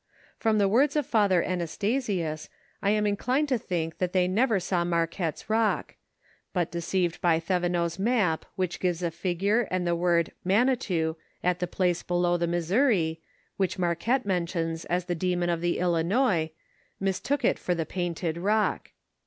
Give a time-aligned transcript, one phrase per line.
[0.39, 2.49] From tho words of Fathor Annstasiui',
[2.81, 5.95] I nm inclined to think, that they never sow Murciuotto's rook;
[6.53, 11.67] but doooived by 'Diovenot'H map which (?ivoH a finuro and t^o word Mnnitou at the
[11.67, 13.19] place below the MisHoiiri,
[13.57, 16.49] which Marquette men tions OS the demon of the Illinois,
[16.99, 18.93] mistook it for tho painted rock.